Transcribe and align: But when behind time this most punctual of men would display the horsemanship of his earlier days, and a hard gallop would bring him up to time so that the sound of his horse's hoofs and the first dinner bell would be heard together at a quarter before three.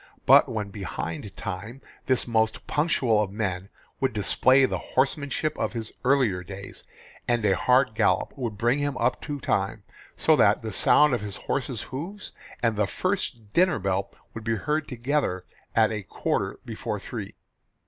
But 0.25 0.49
when 0.49 0.71
behind 0.71 1.37
time 1.37 1.79
this 2.07 2.27
most 2.27 2.65
punctual 2.65 3.21
of 3.21 3.31
men 3.31 3.69
would 3.99 4.13
display 4.13 4.65
the 4.65 4.79
horsemanship 4.97 5.55
of 5.59 5.73
his 5.73 5.91
earlier 6.03 6.43
days, 6.43 6.83
and 7.27 7.45
a 7.45 7.55
hard 7.55 7.93
gallop 7.93 8.35
would 8.35 8.57
bring 8.57 8.79
him 8.79 8.97
up 8.97 9.21
to 9.21 9.39
time 9.39 9.83
so 10.15 10.35
that 10.37 10.63
the 10.63 10.73
sound 10.73 11.13
of 11.13 11.21
his 11.21 11.35
horse's 11.45 11.83
hoofs 11.83 12.31
and 12.63 12.77
the 12.77 12.87
first 12.87 13.53
dinner 13.53 13.77
bell 13.77 14.09
would 14.33 14.43
be 14.43 14.55
heard 14.55 14.87
together 14.87 15.45
at 15.75 15.91
a 15.91 16.01
quarter 16.01 16.59
before 16.65 16.99
three. 16.99 17.35